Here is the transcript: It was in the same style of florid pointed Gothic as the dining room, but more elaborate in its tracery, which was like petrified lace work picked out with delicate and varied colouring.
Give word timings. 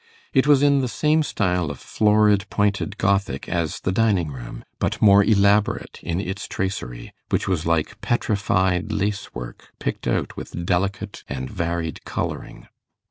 It 0.33 0.47
was 0.47 0.63
in 0.63 0.81
the 0.81 0.87
same 0.87 1.21
style 1.21 1.69
of 1.69 1.77
florid 1.77 2.47
pointed 2.49 2.97
Gothic 2.97 3.47
as 3.47 3.81
the 3.81 3.91
dining 3.91 4.31
room, 4.31 4.65
but 4.79 4.99
more 4.99 5.23
elaborate 5.23 5.99
in 6.01 6.19
its 6.19 6.47
tracery, 6.47 7.13
which 7.29 7.47
was 7.47 7.67
like 7.67 8.01
petrified 8.01 8.91
lace 8.91 9.35
work 9.35 9.71
picked 9.77 10.07
out 10.07 10.35
with 10.35 10.65
delicate 10.65 11.23
and 11.29 11.47
varied 11.51 12.03
colouring. 12.03 12.67